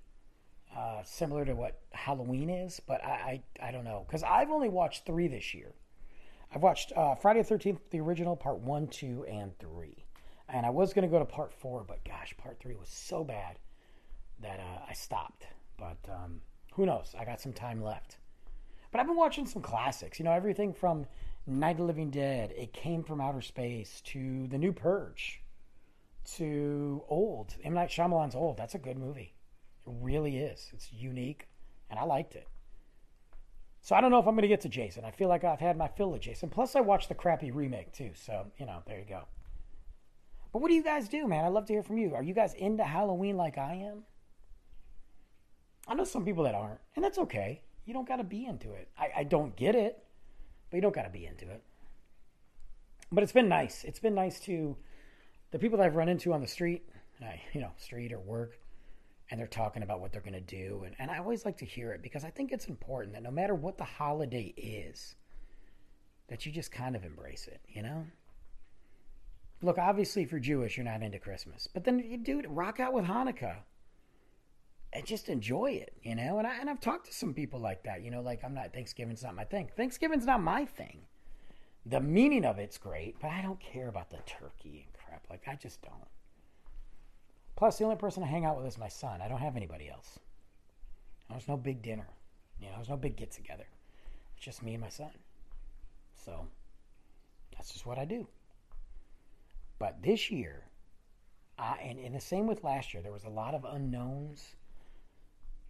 uh, 0.77 1.03
similar 1.05 1.47
to 1.47 1.55
what 1.55 1.81
Halloween 1.93 2.51
is, 2.51 2.83
but 2.87 3.03
I, 3.03 3.43
I, 3.63 3.69
I 3.69 3.73
don't 3.73 3.85
know. 3.85 4.05
Because 4.07 4.23
I've 4.25 4.51
only 4.51 4.69
watched 4.69 5.07
three 5.07 5.27
this 5.27 5.55
year. 5.55 5.73
I've 6.55 6.63
watched 6.63 6.93
uh, 6.95 7.15
Friday 7.15 7.43
the 7.43 7.55
13th, 7.55 7.79
the 7.89 8.01
original, 8.01 8.37
part 8.37 8.59
one, 8.59 8.89
two, 8.89 9.25
and 9.27 9.59
three. 9.59 10.05
And 10.53 10.67
I 10.67 10.71
was 10.71 10.93
going 10.93 11.09
to 11.09 11.11
go 11.11 11.19
to 11.19 11.25
part 11.25 11.53
four, 11.53 11.83
but 11.87 12.05
gosh, 12.05 12.35
part 12.37 12.61
three 12.61 12.75
was 12.75 12.91
so 12.91 13.25
bad 13.25 13.59
that 14.43 14.61
uh, 14.61 14.85
I 14.89 14.93
stopped. 14.93 15.47
But 15.79 15.97
um, 16.11 16.43
who 16.75 16.85
knows? 16.85 17.15
I 17.19 17.25
got 17.25 17.41
some 17.41 17.55
time 17.55 17.83
left. 17.83 18.19
But 18.91 19.01
I've 19.01 19.07
been 19.07 19.17
watching 19.17 19.47
some 19.47 19.63
classics. 19.63 20.19
You 20.19 20.27
know, 20.27 20.33
everything 20.33 20.75
from 20.75 21.07
Night 21.47 21.73
of 21.73 21.79
the 21.79 21.85
Living 21.85 22.11
Dead, 22.11 22.53
It 22.55 22.75
Came 22.75 23.03
from 23.03 23.21
Outer 23.21 23.41
Space, 23.41 24.03
to 24.07 24.47
The 24.49 24.59
New 24.59 24.73
Purge, 24.73 25.41
to 26.37 27.03
Old. 27.09 27.55
M. 27.65 27.73
Night 27.73 27.89
Shyamalan's 27.89 28.35
Old. 28.35 28.59
That's 28.59 28.75
a 28.75 28.79
good 28.79 28.99
movie. 28.99 29.33
It 29.87 29.93
really 30.03 30.37
is. 30.37 30.71
It's 30.75 30.93
unique, 30.93 31.49
and 31.89 31.99
I 31.99 32.05
liked 32.05 32.35
it. 32.37 32.47
So 33.81 33.97
I 33.97 34.03
don't 34.03 34.11
know 34.11 34.19
if 34.19 34.29
I'm 34.29 34.35
going 34.35 34.43
to 34.43 34.49
get 34.49 34.61
to 34.61 34.69
Jason. 34.69 35.05
I 35.05 35.11
feel 35.11 35.29
like 35.29 35.45
I've 35.45 35.59
had 35.59 35.79
my 35.79 35.89
fill 35.89 36.15
of 36.15 36.21
Jason. 36.21 36.51
Plus, 36.51 36.77
I 36.77 36.81
watched 36.81 37.09
the 37.09 37.15
crappy 37.15 37.51
remake 37.51 37.93
too. 37.93 38.11
So 38.15 38.47
you 38.59 38.67
know, 38.67 38.83
there 38.87 38.99
you 38.99 39.07
go. 39.09 39.23
But 40.53 40.61
what 40.61 40.69
do 40.69 40.75
you 40.75 40.83
guys 40.83 41.09
do, 41.09 41.27
man? 41.27 41.45
I'd 41.45 41.53
love 41.53 41.67
to 41.67 41.73
hear 41.73 41.83
from 41.83 41.99
you. 41.99 42.15
Are 42.15 42.23
you 42.23 42.35
guys 42.35 42.55
into 42.55 42.85
Halloween 42.85 43.37
like 43.37 43.57
I 43.57 43.75
am? 43.75 44.03
I 45.89 45.95
know 45.95 46.05
some 46.05 46.25
people 46.25 46.45
that 46.45 46.55
aren't, 46.55 46.79
and 46.95 47.05
that's 47.05 47.19
okay. 47.19 47.63
You 47.85 47.95
don't 47.95 48.07
got 48.07 48.17
to 48.17 48.25
be 48.25 48.47
into 48.47 48.73
it. 48.73 48.89
I, 48.99 49.11
I 49.19 49.25
don't 49.25 49.57
get 49.57 49.75
it, 49.75 50.05
but 50.71 50.77
you 50.77 50.83
don't 50.83 50.95
got 50.95 51.03
to 51.03 51.11
be 51.11 51.27
into 51.27 51.51
it. 51.51 51.63
But 53.11 53.25
it's 53.25 53.33
been 53.33 53.49
nice. 53.49 53.85
It's 53.85 53.99
been 53.99 54.15
nice 54.15 54.39
to 54.41 54.77
the 55.51 55.59
people 55.59 55.79
that 55.79 55.85
I've 55.85 55.97
run 55.97 56.09
into 56.09 56.33
on 56.33 56.41
the 56.41 56.47
street, 56.47 56.83
you 57.53 57.61
know, 57.61 57.73
street 57.77 58.13
or 58.13 58.21
work, 58.21 58.59
and 59.31 59.41
they're 59.41 59.47
talking 59.47 59.83
about 59.83 60.01
what 60.01 60.13
they're 60.13 60.23
going 60.23 60.33
to 60.35 60.41
do. 60.41 60.83
And, 60.87 60.95
and 60.99 61.11
I 61.11 61.19
always 61.19 61.45
like 61.45 61.59
to 61.59 61.67
hear 61.67 61.93
it 61.93 62.03
because 62.03 62.25
I 62.25 62.31
think 62.31 62.53
it's 62.53 62.67
important 62.67 63.15
that 63.15 63.23
no 63.23 63.31
matter 63.31 63.55
what 63.55 63.79
the 63.79 63.85
holiday 63.85 64.55
is, 64.57 65.17
that 66.29 66.47
you 66.47 66.53
just 66.53 66.71
kind 66.71 66.95
of 66.95 67.05
embrace 67.05 67.49
it, 67.49 67.61
you 67.69 67.83
know? 67.83 68.07
Look, 69.63 69.79
obviously, 69.79 70.23
if 70.23 70.33
you're 70.33 70.41
Jewish, 70.41 70.77
you're 70.77 70.85
not 70.85 71.03
into 71.03 71.21
Christmas. 71.21 71.69
But 71.73 71.85
then 71.85 72.01
you 72.01 72.19
do 72.19 72.43
rock 72.49 72.81
out 72.81 72.93
with 72.93 73.05
Hanukkah 73.05 73.59
and 74.93 75.07
just 75.07 75.29
enjoy 75.29 75.71
it, 75.73 75.95
you 76.03 76.17
know? 76.17 76.39
And, 76.39 76.47
I, 76.47 76.59
and 76.59 76.69
I've 76.69 76.81
talked 76.81 77.07
to 77.07 77.15
some 77.15 77.33
people 77.33 77.61
like 77.61 77.85
that, 77.85 78.03
you 78.03 78.11
know, 78.11 78.21
like 78.21 78.43
I'm 78.45 78.55
not, 78.55 78.73
Thanksgiving's 78.73 79.23
not 79.23 79.37
my 79.37 79.45
thing. 79.45 79.71
Thanksgiving's 79.77 80.27
not 80.27 80.43
my 80.43 80.65
thing. 80.65 81.03
The 81.87 82.01
meaning 82.01 82.45
of 82.45 82.59
it's 82.59 82.77
great, 82.77 83.17
but 83.21 83.31
I 83.31 83.41
don't 83.41 83.61
care 83.61 83.89
about 83.89 84.11
the 84.11 84.19
turkey 84.27 84.85
and 84.85 84.93
crap. 84.93 85.25
Like, 85.31 85.43
I 85.47 85.55
just 85.55 85.81
don't. 85.83 85.95
Plus, 87.57 87.79
the 87.79 87.85
only 87.85 87.97
person 87.97 88.23
I 88.23 88.27
hang 88.27 88.45
out 88.45 88.57
with 88.57 88.67
is 88.67 88.79
my 88.79 88.89
son. 88.89 89.21
I 89.21 89.29
don't 89.29 89.41
have 89.41 89.57
anybody 89.57 89.89
else. 89.89 90.19
There's 91.31 91.49
no 91.49 91.57
big 91.57 91.83
dinner. 91.83 92.09
You 92.61 92.67
know, 92.67 92.75
there's 92.77 92.89
no 92.89 92.97
big 92.97 93.17
get 93.17 93.31
together. 93.31 93.67
It's 94.37 94.45
just 94.45 94.63
me 94.63 94.75
and 94.75 94.83
my 94.83 94.89
son. 94.89 95.11
So, 96.25 96.47
that's 97.57 97.73
just 97.73 97.87
what 97.87 97.99
I 97.99 98.05
do. 98.05 98.27
But 99.83 100.01
this 100.01 100.31
year, 100.31 100.63
uh, 101.59 101.75
and, 101.83 101.99
and 101.99 102.15
the 102.15 102.21
same 102.21 102.47
with 102.47 102.63
last 102.63 102.95
year, 102.95 103.03
there 103.03 103.11
was 103.11 103.25
a 103.25 103.29
lot 103.29 103.53
of 103.53 103.65
unknowns. 103.65 104.55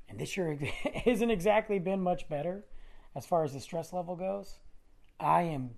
And 0.06 0.18
this 0.18 0.36
year 0.36 0.54
hasn't 1.06 1.32
exactly 1.32 1.78
been 1.78 2.02
much 2.02 2.28
better 2.28 2.66
as 3.14 3.24
far 3.24 3.42
as 3.42 3.54
the 3.54 3.60
stress 3.60 3.90
level 3.90 4.14
goes. 4.14 4.58
I 5.18 5.44
am 5.44 5.70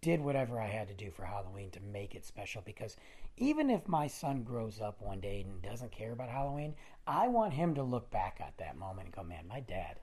did 0.00 0.20
whatever 0.20 0.60
I 0.60 0.66
had 0.66 0.88
to 0.88 0.94
do 0.94 1.12
for 1.12 1.24
Halloween 1.24 1.70
to 1.70 1.80
make 1.80 2.16
it 2.16 2.24
special 2.24 2.60
because 2.66 2.96
even 3.36 3.70
if 3.70 3.86
my 3.86 4.08
son 4.08 4.42
grows 4.42 4.80
up 4.80 5.00
one 5.00 5.20
day 5.20 5.46
and 5.46 5.62
doesn't 5.62 5.92
care 5.92 6.10
about 6.10 6.28
Halloween, 6.28 6.74
I 7.06 7.28
want 7.28 7.54
him 7.54 7.76
to 7.76 7.84
look 7.84 8.10
back 8.10 8.40
at 8.40 8.58
that 8.58 8.76
moment 8.76 9.06
and 9.06 9.14
go, 9.14 9.22
man, 9.22 9.46
my 9.46 9.60
dad, 9.60 10.00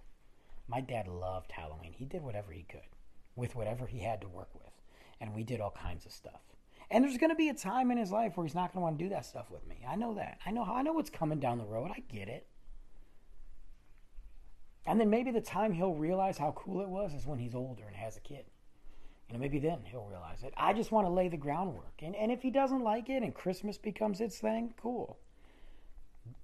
my 0.69 0.79
dad 0.79 1.09
loved 1.09 1.51
Halloween. 1.51 1.91
He 1.91 2.05
did 2.05 2.21
whatever 2.21 2.53
he 2.53 2.63
could 2.63 2.95
with 3.35 3.57
whatever 3.57 3.85
he 3.85 3.99
had 3.99 4.21
to 4.21 4.29
work 4.29 4.51
with. 4.53 4.71
And 5.19 5.35
we 5.35 5.43
did 5.43 5.59
all 5.59 5.75
kinds 5.77 6.05
of 6.05 6.13
stuff. 6.13 6.52
And 6.93 7.03
there's 7.03 7.17
going 7.17 7.31
to 7.31 7.35
be 7.35 7.49
a 7.49 7.55
time 7.55 7.89
in 7.89 7.97
his 7.97 8.11
life 8.11 8.37
where 8.37 8.45
he's 8.45 8.53
not 8.53 8.71
going 8.71 8.81
to 8.81 8.83
want 8.83 8.99
to 8.99 9.03
do 9.03 9.09
that 9.09 9.25
stuff 9.25 9.49
with 9.49 9.67
me. 9.67 9.83
I 9.89 9.95
know 9.95 10.13
that. 10.13 10.37
I 10.45 10.51
know 10.51 10.63
how 10.63 10.75
I 10.75 10.83
know 10.83 10.93
what's 10.93 11.09
coming 11.09 11.39
down 11.39 11.57
the 11.57 11.65
road. 11.65 11.89
I 11.91 12.03
get 12.13 12.27
it. 12.27 12.45
And 14.85 14.99
then 14.99 15.09
maybe 15.09 15.31
the 15.31 15.41
time 15.41 15.73
he'll 15.73 15.95
realize 15.95 16.37
how 16.37 16.51
cool 16.51 16.81
it 16.81 16.87
was 16.87 17.15
is 17.15 17.25
when 17.25 17.39
he's 17.39 17.55
older 17.55 17.83
and 17.87 17.95
has 17.95 18.15
a 18.15 18.19
kid. 18.19 18.45
You 19.27 19.33
know, 19.33 19.39
maybe 19.39 19.57
then 19.57 19.79
he'll 19.85 20.05
realize 20.05 20.43
it. 20.43 20.53
I 20.55 20.73
just 20.73 20.91
want 20.91 21.07
to 21.07 21.11
lay 21.11 21.29
the 21.29 21.37
groundwork. 21.37 21.93
And 22.03 22.15
and 22.15 22.31
if 22.31 22.43
he 22.43 22.51
doesn't 22.51 22.83
like 22.83 23.09
it 23.09 23.23
and 23.23 23.33
Christmas 23.33 23.79
becomes 23.79 24.21
its 24.21 24.37
thing, 24.37 24.75
cool. 24.79 25.17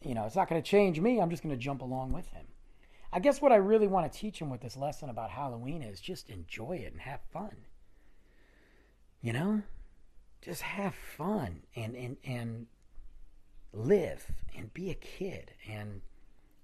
You 0.04 0.16
know, 0.16 0.26
it's 0.26 0.36
not 0.36 0.50
going 0.50 0.60
to 0.60 0.68
change 0.68 1.00
me. 1.00 1.22
I'm 1.22 1.30
just 1.30 1.44
going 1.44 1.56
to 1.56 1.62
jump 1.62 1.84
along 1.84 2.12
with 2.12 2.28
him. 2.30 2.48
I 3.14 3.20
guess 3.20 3.40
what 3.40 3.52
I 3.52 3.58
really 3.58 3.88
want 3.88 4.12
to 4.12 4.20
teach 4.20 4.42
him 4.42 4.50
with 4.50 4.62
this 4.62 4.76
lesson 4.76 5.10
about 5.10 5.30
Halloween 5.30 5.84
is 5.84 6.02
just 6.02 6.28
enjoy 6.28 6.78
it 6.78 6.92
and 6.92 7.02
have 7.02 7.20
fun. 7.32 7.56
You 9.22 9.34
know? 9.34 9.62
Just 10.42 10.62
have 10.62 10.96
fun 10.96 11.62
and 11.76 11.96
and 11.96 12.18
and 12.24 12.68
live 13.74 14.32
and 14.58 14.74
be 14.74 14.90
a 14.90 14.96
kid 14.96 15.52
and 15.70 16.02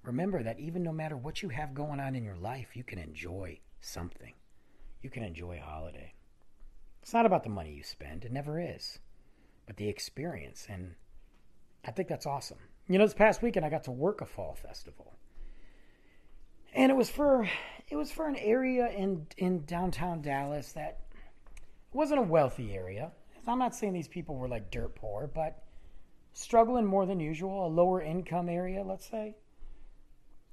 remember 0.03 0.41
that 0.41 0.59
even 0.59 0.81
no 0.81 0.91
matter 0.91 1.15
what 1.17 1.43
you 1.43 1.49
have 1.49 1.73
going 1.73 1.99
on 1.99 2.15
in 2.15 2.23
your 2.23 2.37
life, 2.37 2.75
you 2.75 2.83
can 2.83 2.97
enjoy 2.97 3.59
something 3.79 4.33
you 5.05 5.11
can 5.11 5.23
enjoy 5.23 5.59
a 5.61 5.63
holiday. 5.63 6.13
It's 7.03 7.13
not 7.13 7.27
about 7.27 7.43
the 7.43 7.49
money 7.49 7.71
you 7.71 7.83
spend, 7.83 8.25
it 8.25 8.31
never 8.31 8.59
is, 8.59 8.97
but 9.67 9.77
the 9.77 9.87
experience. 9.87 10.65
And 10.67 10.95
I 11.85 11.91
think 11.91 12.07
that's 12.07 12.25
awesome. 12.25 12.57
You 12.87 12.97
know, 12.97 13.05
this 13.05 13.13
past 13.13 13.43
weekend 13.43 13.67
I 13.67 13.69
got 13.69 13.83
to 13.83 13.91
work 13.91 14.21
a 14.21 14.25
fall 14.25 14.55
festival. 14.55 15.13
And 16.73 16.91
it 16.91 16.95
was 16.95 17.11
for 17.11 17.47
it 17.87 17.95
was 17.95 18.11
for 18.11 18.27
an 18.27 18.35
area 18.35 18.87
in 18.87 19.27
in 19.37 19.63
downtown 19.65 20.23
Dallas 20.23 20.71
that 20.71 21.01
wasn't 21.93 22.19
a 22.19 22.23
wealthy 22.23 22.73
area. 22.73 23.11
I'm 23.47 23.59
not 23.59 23.75
saying 23.75 23.93
these 23.93 24.07
people 24.07 24.35
were 24.35 24.47
like 24.47 24.71
dirt 24.71 24.95
poor, 24.95 25.29
but 25.33 25.63
struggling 26.33 26.85
more 26.85 27.05
than 27.05 27.19
usual, 27.19 27.67
a 27.67 27.69
lower 27.69 28.01
income 28.01 28.49
area, 28.49 28.83
let's 28.83 29.09
say. 29.09 29.35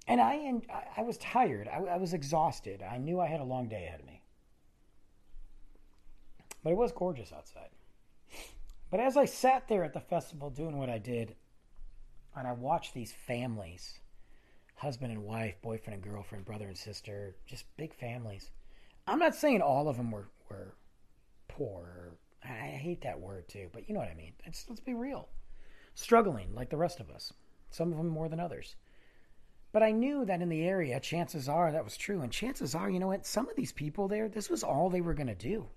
And 0.06 0.20
I, 0.20 0.34
and 0.34 0.66
I 0.96 1.02
was 1.02 1.16
tired. 1.18 1.68
I, 1.68 1.78
I 1.94 1.96
was 1.96 2.12
exhausted. 2.12 2.82
I 2.82 2.98
knew 2.98 3.20
I 3.20 3.28
had 3.28 3.40
a 3.40 3.44
long 3.44 3.68
day 3.68 3.84
ahead 3.86 4.00
of 4.00 4.06
me. 4.06 4.22
But 6.62 6.70
it 6.70 6.76
was 6.76 6.92
gorgeous 6.92 7.32
outside. 7.32 7.70
But 8.90 9.00
as 9.00 9.16
I 9.16 9.24
sat 9.24 9.68
there 9.68 9.84
at 9.84 9.94
the 9.94 10.00
festival 10.00 10.50
doing 10.50 10.76
what 10.76 10.90
I 10.90 10.98
did, 10.98 11.34
and 12.36 12.46
I 12.46 12.52
watched 12.52 12.94
these 12.94 13.12
families 13.12 14.00
husband 14.82 15.12
and 15.12 15.22
wife, 15.22 15.54
boyfriend 15.62 15.94
and 15.94 16.12
girlfriend, 16.12 16.44
brother 16.44 16.66
and 16.66 16.76
sister, 16.76 17.36
just 17.46 17.64
big 17.76 17.94
families. 17.94 18.50
I'm 19.06 19.20
not 19.20 19.36
saying 19.36 19.62
all 19.62 19.88
of 19.88 19.96
them 19.96 20.10
were, 20.10 20.28
were 20.50 20.74
poor. 21.46 22.16
I 22.44 22.48
hate 22.48 23.02
that 23.02 23.20
word 23.20 23.48
too, 23.48 23.68
but 23.72 23.88
you 23.88 23.94
know 23.94 24.00
what 24.00 24.10
I 24.10 24.14
mean. 24.14 24.32
Let's, 24.44 24.66
let's 24.68 24.80
be 24.80 24.94
real. 24.94 25.28
struggling 25.94 26.54
like 26.54 26.70
the 26.70 26.76
rest 26.76 27.00
of 27.00 27.10
us, 27.10 27.32
some 27.70 27.90
of 27.90 27.98
them 27.98 28.08
more 28.08 28.28
than 28.28 28.40
others. 28.40 28.76
But 29.72 29.82
I 29.82 29.90
knew 29.90 30.24
that 30.26 30.42
in 30.42 30.48
the 30.48 30.64
area, 30.64 31.00
chances 31.00 31.48
are 31.48 31.72
that 31.72 31.84
was 31.84 31.96
true. 31.96 32.20
And 32.20 32.30
chances 32.30 32.74
are, 32.74 32.90
you 32.90 32.98
know 32.98 33.06
what? 33.06 33.24
Some 33.24 33.48
of 33.48 33.56
these 33.56 33.72
people 33.72 34.06
there, 34.06 34.28
this 34.28 34.50
was 34.50 34.62
all 34.62 34.90
they 34.90 35.00
were 35.00 35.14
going 35.14 35.28
to 35.28 35.34
do. 35.34 35.68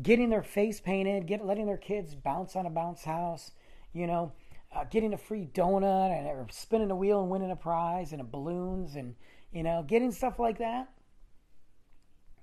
Getting 0.00 0.30
their 0.30 0.42
face 0.42 0.80
painted, 0.80 1.26
get, 1.26 1.44
letting 1.44 1.66
their 1.66 1.76
kids 1.76 2.14
bounce 2.14 2.56
on 2.56 2.66
a 2.66 2.70
bounce 2.70 3.04
house, 3.04 3.50
you 3.92 4.06
know, 4.06 4.32
uh, 4.74 4.84
getting 4.84 5.12
a 5.12 5.18
free 5.18 5.48
donut 5.52 6.16
and 6.16 6.26
or 6.26 6.46
spinning 6.50 6.90
a 6.90 6.96
wheel 6.96 7.20
and 7.20 7.30
winning 7.30 7.50
a 7.50 7.56
prize 7.56 8.12
and 8.12 8.20
a 8.20 8.24
balloons 8.24 8.96
and, 8.96 9.14
you 9.52 9.62
know, 9.62 9.84
getting 9.86 10.12
stuff 10.12 10.38
like 10.38 10.58
that. 10.58 10.88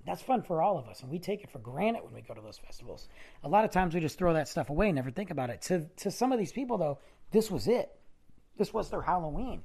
That's 0.06 0.22
fun 0.22 0.42
for 0.42 0.62
all 0.62 0.78
of 0.78 0.86
us, 0.86 1.02
and 1.02 1.10
we 1.10 1.18
take 1.18 1.42
it 1.42 1.50
for 1.50 1.58
granted 1.58 2.04
when 2.04 2.14
we 2.14 2.20
go 2.20 2.32
to 2.32 2.40
those 2.40 2.58
festivals. 2.58 3.08
A 3.42 3.48
lot 3.48 3.64
of 3.64 3.72
times 3.72 3.92
we 3.92 4.00
just 4.00 4.18
throw 4.18 4.32
that 4.34 4.48
stuff 4.48 4.70
away 4.70 4.88
and 4.88 4.96
never 4.96 5.10
think 5.10 5.30
about 5.30 5.50
it. 5.50 5.62
To 5.62 5.86
to 5.96 6.10
some 6.10 6.32
of 6.32 6.38
these 6.38 6.52
people, 6.52 6.78
though, 6.78 6.98
this 7.32 7.50
was 7.50 7.66
it. 7.66 7.90
This 8.56 8.72
was 8.72 8.88
their 8.88 9.02
Halloween. 9.02 9.62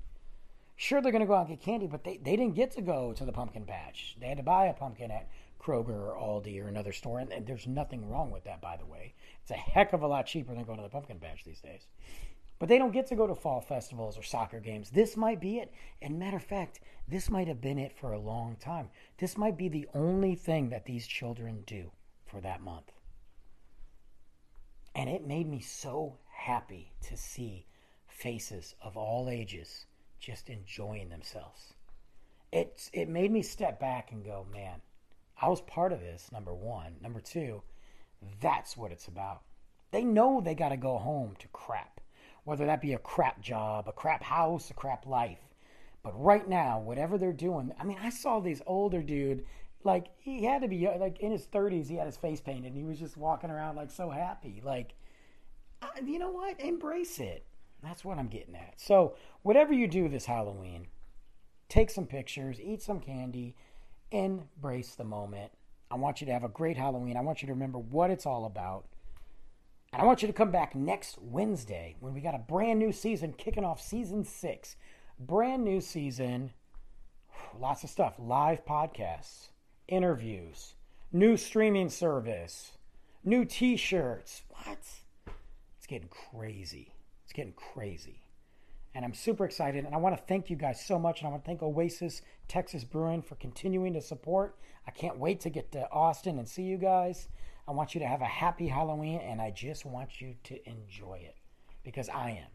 Sure, 0.75 0.99
they're 0.99 1.11
going 1.11 1.21
to 1.21 1.27
go 1.27 1.35
out 1.35 1.47
and 1.47 1.49
get 1.49 1.63
candy, 1.63 1.85
but 1.85 2.03
they, 2.03 2.17
they 2.17 2.35
didn't 2.35 2.55
get 2.55 2.71
to 2.71 2.81
go 2.81 3.13
to 3.13 3.23
the 3.23 3.31
pumpkin 3.31 3.65
patch. 3.65 4.17
They 4.19 4.27
had 4.27 4.37
to 4.37 4.43
buy 4.43 4.65
a 4.65 4.73
pumpkin 4.73 5.11
at 5.11 5.29
Kroger 5.61 5.89
or 5.89 6.17
Aldi 6.19 6.59
or 6.63 6.67
another 6.67 6.91
store, 6.91 7.19
and, 7.19 7.31
and 7.31 7.45
there's 7.45 7.67
nothing 7.67 8.09
wrong 8.09 8.31
with 8.31 8.45
that, 8.45 8.61
by 8.61 8.77
the 8.77 8.85
way. 8.85 9.13
It's 9.43 9.51
a 9.51 9.53
heck 9.53 9.93
of 9.93 10.01
a 10.01 10.07
lot 10.07 10.25
cheaper 10.25 10.55
than 10.55 10.63
going 10.63 10.77
to 10.77 10.83
the 10.83 10.89
pumpkin 10.89 11.19
patch 11.19 11.43
these 11.45 11.61
days. 11.61 11.85
But 12.61 12.69
they 12.69 12.77
don't 12.77 12.93
get 12.93 13.07
to 13.07 13.15
go 13.15 13.25
to 13.25 13.33
fall 13.33 13.59
festivals 13.59 14.19
or 14.19 14.21
soccer 14.21 14.59
games. 14.59 14.91
This 14.91 15.17
might 15.17 15.41
be 15.41 15.57
it. 15.57 15.73
And 15.99 16.19
matter 16.19 16.37
of 16.37 16.43
fact, 16.43 16.79
this 17.07 17.27
might 17.27 17.47
have 17.47 17.59
been 17.59 17.79
it 17.79 17.91
for 17.91 18.13
a 18.13 18.19
long 18.19 18.55
time. 18.55 18.89
This 19.17 19.35
might 19.35 19.57
be 19.57 19.67
the 19.67 19.87
only 19.95 20.35
thing 20.35 20.69
that 20.69 20.85
these 20.85 21.07
children 21.07 21.63
do 21.65 21.89
for 22.23 22.39
that 22.41 22.61
month. 22.61 22.91
And 24.93 25.09
it 25.09 25.25
made 25.25 25.49
me 25.49 25.59
so 25.59 26.19
happy 26.31 26.91
to 27.07 27.17
see 27.17 27.65
faces 28.07 28.75
of 28.79 28.95
all 28.95 29.27
ages 29.27 29.87
just 30.19 30.47
enjoying 30.47 31.09
themselves. 31.09 31.73
It 32.51 32.91
it 32.93 33.09
made 33.09 33.31
me 33.31 33.41
step 33.41 33.79
back 33.79 34.11
and 34.11 34.23
go, 34.23 34.45
man, 34.53 34.81
I 35.41 35.49
was 35.49 35.61
part 35.61 35.93
of 35.93 35.99
this. 35.99 36.31
Number 36.31 36.53
one, 36.53 36.97
number 37.01 37.21
two, 37.21 37.63
that's 38.39 38.77
what 38.77 38.91
it's 38.91 39.07
about. 39.07 39.41
They 39.89 40.03
know 40.03 40.39
they 40.39 40.53
got 40.53 40.69
to 40.69 40.77
go 40.77 40.99
home 40.99 41.35
to 41.39 41.47
crap, 41.47 41.99
whether 42.43 42.65
that 42.65 42.81
be 42.81 42.93
a 42.93 42.99
crap 42.99 43.41
job, 43.41 43.87
a 43.87 43.91
crap 43.91 44.23
house, 44.23 44.69
a 44.69 44.73
crap 44.73 45.05
life. 45.05 45.39
But 46.03 46.19
right 46.19 46.47
now, 46.47 46.79
whatever 46.79 47.17
they're 47.17 47.33
doing, 47.33 47.71
I 47.79 47.83
mean, 47.83 47.97
I 48.01 48.09
saw 48.09 48.39
this 48.39 48.61
older 48.65 49.03
dude, 49.03 49.45
like 49.83 50.07
he 50.17 50.43
had 50.43 50.61
to 50.63 50.67
be 50.67 50.87
like 50.99 51.19
in 51.19 51.31
his 51.31 51.45
30s. 51.47 51.87
He 51.87 51.95
had 51.95 52.07
his 52.07 52.17
face 52.17 52.41
painted, 52.41 52.73
and 52.73 52.77
he 52.77 52.83
was 52.83 52.99
just 52.99 53.17
walking 53.17 53.51
around 53.51 53.75
like 53.75 53.91
so 53.91 54.09
happy. 54.09 54.61
Like, 54.63 54.93
you 56.03 56.19
know 56.19 56.31
what? 56.31 56.59
Embrace 56.59 57.19
it. 57.19 57.45
That's 57.83 58.05
what 58.05 58.17
I'm 58.17 58.27
getting 58.27 58.55
at. 58.55 58.79
So, 58.79 59.15
whatever 59.41 59.73
you 59.73 59.87
do 59.87 60.07
this 60.07 60.25
Halloween, 60.25 60.87
take 61.69 61.89
some 61.89 62.05
pictures, 62.05 62.59
eat 62.61 62.81
some 62.81 62.99
candy, 62.99 63.55
embrace 64.11 64.95
the 64.95 65.03
moment. 65.03 65.51
I 65.89 65.95
want 65.95 66.21
you 66.21 66.27
to 66.27 66.33
have 66.33 66.43
a 66.43 66.49
great 66.49 66.77
Halloween. 66.77 67.17
I 67.17 67.21
want 67.21 67.41
you 67.41 67.47
to 67.47 67.53
remember 67.53 67.79
what 67.79 68.11
it's 68.11 68.25
all 68.25 68.45
about. 68.45 68.85
And 69.93 70.01
I 70.01 70.05
want 70.05 70.21
you 70.21 70.27
to 70.27 70.33
come 70.33 70.51
back 70.51 70.73
next 70.73 71.17
Wednesday 71.19 71.97
when 71.99 72.13
we 72.13 72.21
got 72.21 72.33
a 72.33 72.39
brand 72.39 72.79
new 72.79 72.93
season 72.93 73.33
kicking 73.33 73.65
off 73.65 73.81
season 73.81 74.23
six. 74.23 74.77
Brand 75.19 75.65
new 75.65 75.81
season, 75.81 76.51
lots 77.59 77.83
of 77.83 77.89
stuff, 77.89 78.13
live 78.17 78.65
podcasts, 78.65 79.49
interviews, 79.89 80.75
new 81.11 81.35
streaming 81.35 81.89
service, 81.89 82.71
new 83.25 83.43
t 83.43 83.75
shirts. 83.75 84.43
What? 84.47 84.79
It's 85.77 85.87
getting 85.87 86.07
crazy. 86.07 86.93
It's 87.25 87.33
getting 87.33 87.53
crazy. 87.53 88.21
And 88.95 89.03
I'm 89.03 89.13
super 89.13 89.43
excited. 89.43 89.83
And 89.83 89.93
I 89.93 89.97
want 89.97 90.15
to 90.15 90.23
thank 90.23 90.49
you 90.49 90.55
guys 90.55 90.83
so 90.83 90.97
much. 90.97 91.19
And 91.19 91.27
I 91.27 91.31
want 91.31 91.43
to 91.43 91.47
thank 91.47 91.61
Oasis 91.61 92.21
Texas 92.47 92.85
Brewing 92.85 93.21
for 93.21 93.35
continuing 93.35 93.91
to 93.93 94.01
support. 94.01 94.55
I 94.87 94.91
can't 94.91 95.19
wait 95.19 95.41
to 95.41 95.49
get 95.49 95.73
to 95.73 95.91
Austin 95.91 96.39
and 96.39 96.47
see 96.47 96.63
you 96.63 96.77
guys. 96.77 97.27
I 97.71 97.73
want 97.73 97.95
you 97.95 98.01
to 98.01 98.07
have 98.07 98.21
a 98.21 98.25
happy 98.25 98.67
Halloween. 98.67 99.21
And 99.21 99.41
I 99.41 99.49
just 99.49 99.85
want 99.85 100.19
you 100.19 100.35
to 100.43 100.69
enjoy 100.69 101.21
it 101.23 101.37
because 101.85 102.09
I 102.09 102.31
am. 102.31 102.49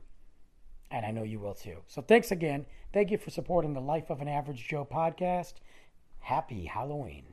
And 0.91 1.07
I 1.07 1.11
know 1.11 1.23
you 1.23 1.41
will 1.41 1.55
too. 1.55 1.79
So 1.87 2.03
thanks 2.03 2.33
again. 2.33 2.67
Thank 2.93 3.11
you 3.11 3.17
for 3.17 3.31
supporting 3.31 3.73
the 3.73 3.81
Life 3.81 4.11
of 4.11 4.21
an 4.21 4.29
Average 4.29 4.69
Joe 4.69 4.85
podcast. 4.85 5.55
Happy 6.19 6.67
Halloween. 6.67 7.25